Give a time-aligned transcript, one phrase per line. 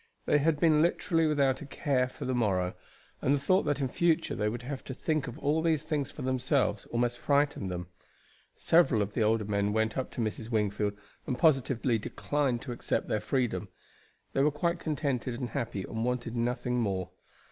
[0.25, 2.73] They had been literally without a care for the morrow,
[3.21, 6.09] and the thought that in future they would have to think of all these things
[6.09, 7.85] for themselves almost frightened them.
[8.55, 10.49] Several of the older men went up to Mrs.
[10.49, 13.69] Wingfield and positively declined to accept their freedom.
[14.33, 17.11] They were quite contented and happy, and wanted nothing more.